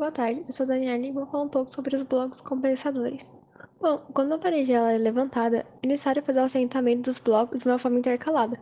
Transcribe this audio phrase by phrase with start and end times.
[0.00, 3.36] Boa tarde, eu sou a Daniela e vou falar um pouco sobre os blocos compensadores.
[3.78, 7.68] Bom, quando uma parede ela é levantada, é necessário fazer o assentamento dos blocos de
[7.68, 8.58] uma forma intercalada,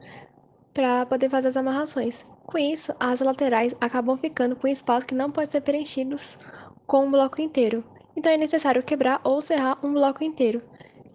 [0.74, 2.26] para poder fazer as amarrações.
[2.44, 6.36] Com isso, as laterais acabam ficando com espaço que não pode ser preenchidos
[6.88, 7.84] com um bloco inteiro.
[8.16, 10.60] Então é necessário quebrar ou serrar um bloco inteiro.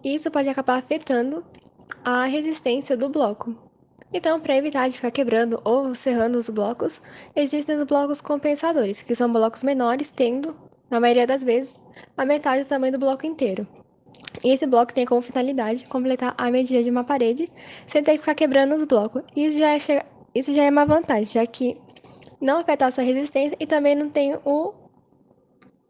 [0.02, 1.44] Isso pode acabar afetando
[2.02, 3.54] a resistência do bloco.
[4.16, 7.02] Então, para evitar de ficar quebrando ou serrando os blocos,
[7.34, 10.56] existem os blocos compensadores, que são blocos menores, tendo,
[10.88, 11.80] na maioria das vezes,
[12.16, 13.66] a metade do tamanho do bloco inteiro.
[14.44, 17.50] E esse bloco tem como finalidade completar a medida de uma parede
[17.88, 19.24] sem ter que ficar quebrando os blocos.
[19.34, 21.76] Isso já é, isso já é uma vantagem, já que
[22.40, 24.72] não afeta a sua resistência e também não tem o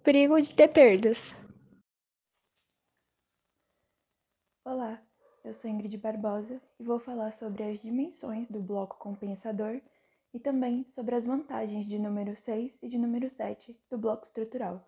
[0.02, 1.34] perigo de ter perdas.
[4.64, 5.03] Olá,
[5.44, 9.78] eu sou Ingrid Barbosa e vou falar sobre as dimensões do bloco compensador
[10.32, 14.82] e também sobre as vantagens de número 6 e de número 7 do bloco estrutural.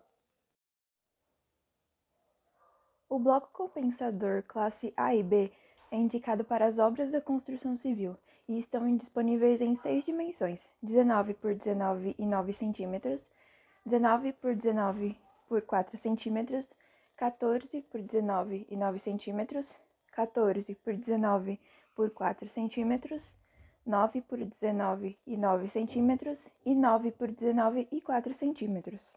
[3.07, 5.51] O bloco compensador classe A e B
[5.91, 11.35] é indicado para as obras da construção civil e estão disponíveis em seis dimensões: 19
[11.35, 13.29] por 19 e 9 centímetros,
[13.85, 15.15] 19 por 19
[15.47, 16.73] por 4 centímetros,
[17.15, 19.79] 14 por 19 e 9 centímetros,
[20.17, 21.59] 14 por 19
[21.93, 23.37] por 4 centímetros,
[23.85, 29.15] 9 por 19 e 9 centímetros e 9 por 19 e 4 centímetros.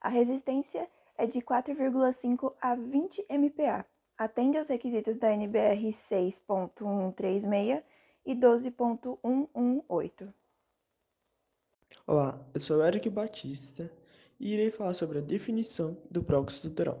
[0.00, 3.84] A resistência é de 4,5 a 20 MPa.
[4.16, 7.82] Atende aos requisitos da NBR 6.136
[8.24, 10.32] e 12.118.
[12.06, 13.92] Olá, eu sou Eric Batista
[14.40, 16.98] e irei falar sobre a definição do bloco estrutural.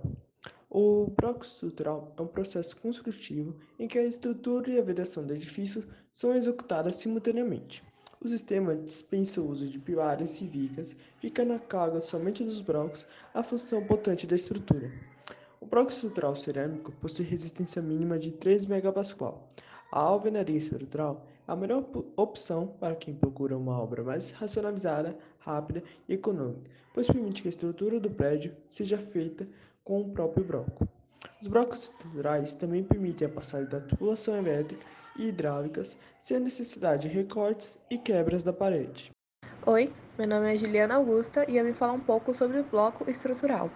[0.70, 5.32] O bloco estrutural é um processo construtivo em que a estrutura e a vedação do
[5.32, 7.82] edifício são executadas simultaneamente.
[8.20, 13.06] O sistema dispensa o uso de pilares e vigas, ficando a carga somente dos blocos
[13.32, 14.92] a função potente da estrutura.
[15.58, 19.34] O bloco estrutural cerâmico possui resistência mínima de 3 MPa.
[19.90, 21.82] A alvenaria estrutural é a melhor
[22.14, 27.50] opção para quem procura uma obra mais racionalizada, rápida e econômica, pois permite que a
[27.50, 29.48] estrutura do prédio seja feita
[29.88, 30.86] com o próprio bloco.
[31.40, 34.84] Os blocos estruturais também permitem a passagem da tubulação elétrica
[35.16, 39.10] e hidráulicas sem a necessidade de recortes e quebras da parede.
[39.64, 43.08] Oi, meu nome é Juliana Augusta e eu vim falar um pouco sobre o bloco
[43.08, 43.70] estrutural.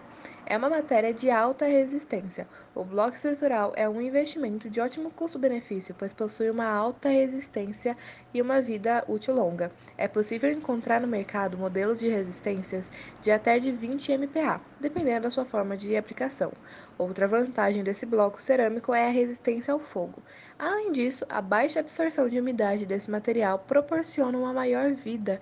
[0.44, 2.48] É uma matéria de alta resistência.
[2.74, 7.96] O bloco estrutural é um investimento de ótimo custo-benefício, pois possui uma alta resistência
[8.34, 9.70] e uma vida útil longa.
[9.96, 15.30] É possível encontrar no mercado modelos de resistências de até de 20 MPa, dependendo da
[15.30, 16.52] sua forma de aplicação.
[16.98, 20.20] Outra vantagem desse bloco cerâmico é a resistência ao fogo.
[20.58, 25.40] Além disso, a baixa absorção de umidade desse material proporciona uma maior vida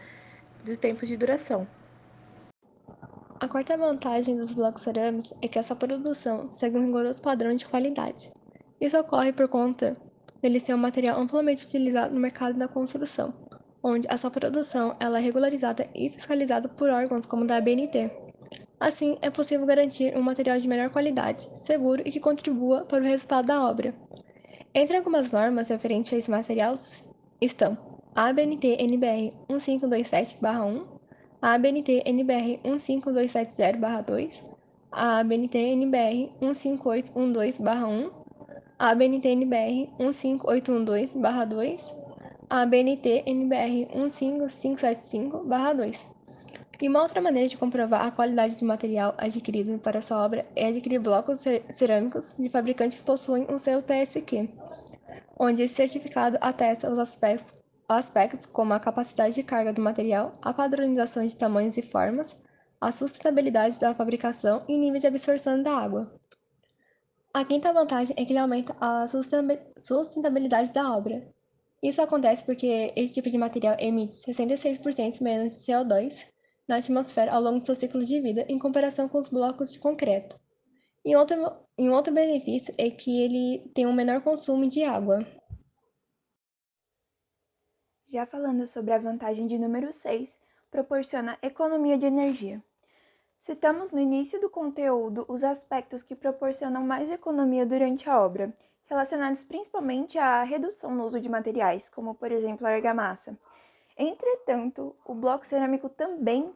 [0.65, 1.67] de tempo de duração.
[3.41, 7.65] A quarta vantagem dos blocos cerâmicos é que essa produção segue um rigoroso padrão de
[7.65, 8.31] qualidade.
[8.81, 9.97] Isso ocorre por conta
[10.43, 13.33] dele ser um material amplamente utilizado no mercado da construção,
[13.83, 18.11] onde a sua produção ela é regularizada e fiscalizada por órgãos como da ABNT.
[18.79, 23.07] Assim, é possível garantir um material de melhor qualidade, seguro e que contribua para o
[23.07, 23.95] resultado da obra.
[24.75, 26.75] Entre algumas normas referentes a esse material
[27.41, 27.90] estão
[28.21, 30.85] a ABNT NBR 1527-1,
[31.41, 34.31] a ABNT NBR 15270-2,
[34.93, 38.11] a ABNT NBR 15812-1,
[38.79, 41.91] a ABNT NBR 15812-2,
[42.51, 45.99] a ABNT NBR 15575-2.
[46.79, 50.67] E uma outra maneira de comprovar a qualidade do material adquirido para sua obra é
[50.67, 54.47] adquirir blocos cerâmicos de fabricantes que possuem um selo PSQ,
[55.39, 57.61] onde esse certificado atesta os aspectos
[57.97, 62.41] aspectos como a capacidade de carga do material, a padronização de tamanhos e formas,
[62.81, 66.11] a sustentabilidade da fabricação e nível de absorção da água.
[67.35, 71.21] A quinta vantagem é que ele aumenta a sustentabilidade da obra.
[71.83, 76.27] Isso acontece porque esse tipo de material emite 66% menos de CO2
[76.69, 79.79] na atmosfera ao longo do seu ciclo de vida em comparação com os blocos de
[79.79, 80.39] concreto.
[81.05, 81.37] E outro,
[81.79, 85.25] e outro benefício é que ele tem um menor consumo de água.
[88.13, 90.37] Já falando sobre a vantagem de número 6,
[90.69, 92.61] proporciona economia de energia.
[93.39, 98.53] Citamos no início do conteúdo os aspectos que proporcionam mais economia durante a obra,
[98.87, 103.39] relacionados principalmente à redução no uso de materiais, como por exemplo a argamassa.
[103.97, 106.53] Entretanto, o bloco cerâmico também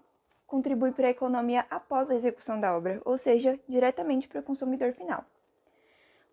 [0.48, 4.90] contribui para a economia após a execução da obra, ou seja, diretamente para o consumidor
[4.90, 5.24] final.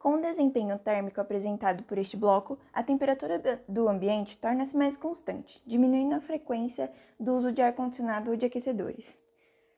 [0.02, 5.62] Com o desempenho térmico apresentado por este bloco, a temperatura do ambiente torna-se mais constante,
[5.64, 9.16] diminuindo a frequência do uso de ar-condicionado ou de aquecedores.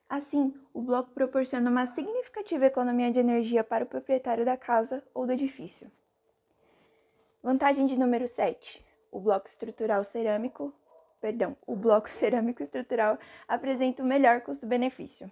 [0.08, 5.26] Assim, o bloco proporciona uma significativa economia de energia para o proprietário da casa ou
[5.26, 5.92] do edifício.
[7.42, 8.82] Vantagem de número 7.
[9.12, 10.72] O bloco estrutural cerâmico,
[11.20, 15.30] perdão, o bloco cerâmico estrutural apresenta o melhor custo-benefício.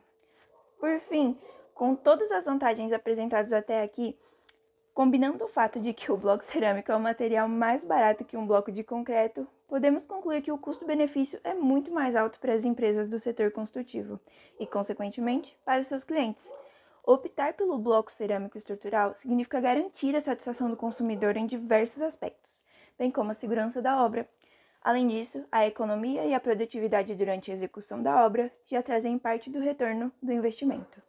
[0.78, 1.38] Por fim,
[1.72, 4.18] com todas as vantagens apresentadas até aqui,
[4.94, 8.46] combinando o fato de que o bloco cerâmico é um material mais barato que um
[8.46, 13.08] bloco de concreto, podemos concluir que o custo-benefício é muito mais alto para as empresas
[13.08, 14.20] do setor construtivo
[14.60, 16.52] e, consequentemente, para os seus clientes.
[17.04, 22.62] Optar pelo bloco cerâmico estrutural significa garantir a satisfação do consumidor em diversos aspectos,
[22.98, 24.28] bem como a segurança da obra.
[24.80, 29.48] Além disso, a economia e a produtividade durante a execução da obra já trazem parte
[29.48, 31.02] do retorno do investimento.